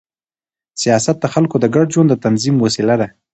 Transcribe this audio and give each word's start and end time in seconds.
سیاست 0.81 1.17
د 1.21 1.25
خلکو 1.33 1.55
د 1.59 1.65
ګډ 1.75 1.87
ژوند 1.93 2.09
د 2.11 2.15
تنظیم 2.25 2.55
وسیله 2.59 2.95
ده 3.01 3.07